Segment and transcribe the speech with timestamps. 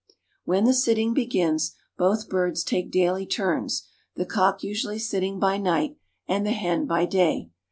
[0.45, 5.95] When the sitting begins, both birds take daily turns, the cock usually sitting by night
[6.27, 7.51] and the hen by day.